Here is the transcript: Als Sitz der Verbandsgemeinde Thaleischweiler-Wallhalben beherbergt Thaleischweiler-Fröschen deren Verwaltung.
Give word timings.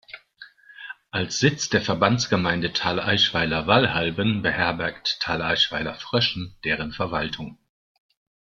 Als 1.11 1.37
Sitz 1.37 1.69
der 1.69 1.79
Verbandsgemeinde 1.83 2.73
Thaleischweiler-Wallhalben 2.73 4.41
beherbergt 4.41 5.19
Thaleischweiler-Fröschen 5.21 6.55
deren 6.63 6.91
Verwaltung. 6.91 7.59